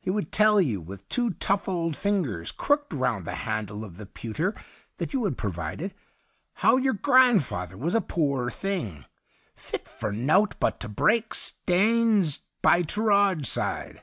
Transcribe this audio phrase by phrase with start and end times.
[0.00, 4.06] He would tell you, with two tough old fingers crooked round the handle of the
[4.06, 4.52] pewter
[4.96, 5.94] that you had provided,
[6.54, 9.04] how your grandfather was a poor thing,'
[9.54, 14.02] fit for nowt but to brak steeans by ta rord side.'